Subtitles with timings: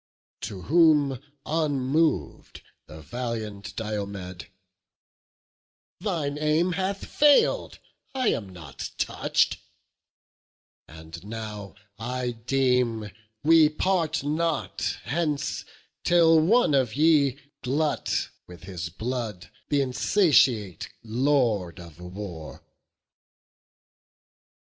[0.41, 4.47] To whom, unmov'd, the valiant Diomed:
[5.99, 7.77] "Thine aim hath failed,
[8.15, 9.57] I am not touch'd;
[10.87, 13.11] and now I deem
[13.43, 15.65] we part not hence
[16.03, 22.63] till one of ye Glut with his blood th' insatiate Lord of War."